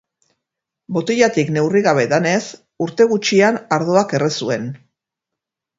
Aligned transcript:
Botilatik 0.95 1.51
neurri 1.57 1.83
gabe 1.89 2.07
edanez 2.09 2.41
urte 2.87 3.09
gutxian 3.13 3.63
ardoak 3.79 4.19
erre 4.21 4.33
zuen. 4.41 4.69